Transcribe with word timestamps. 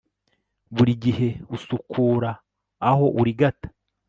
buri 0.75 0.93
gihe 1.03 1.27
usukura, 1.55 2.31
uhora 2.37 3.11
urigata 3.19 3.67